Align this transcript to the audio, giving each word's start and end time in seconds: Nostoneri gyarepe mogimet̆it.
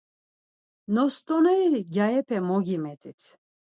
Nostoneri 0.95 1.79
gyarepe 1.93 2.37
mogimet̆it. 2.47 3.21